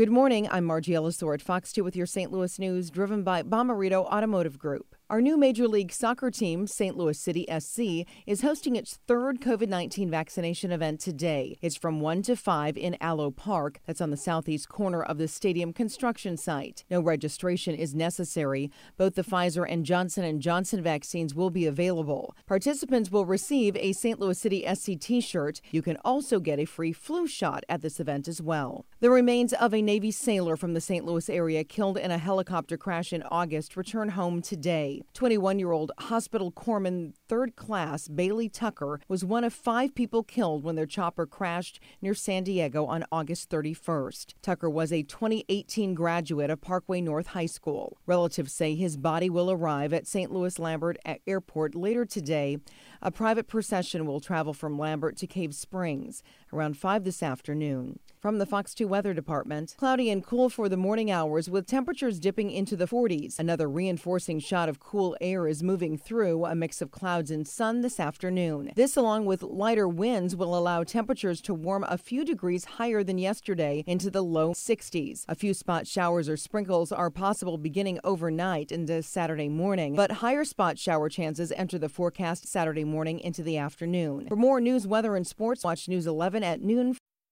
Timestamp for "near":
42.00-42.14